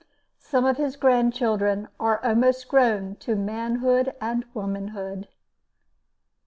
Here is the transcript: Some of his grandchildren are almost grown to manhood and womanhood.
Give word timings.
Some 0.39 0.65
of 0.65 0.77
his 0.77 0.95
grandchildren 0.95 1.87
are 1.99 2.25
almost 2.25 2.67
grown 2.67 3.17
to 3.17 3.35
manhood 3.35 4.15
and 4.19 4.43
womanhood. 4.51 5.27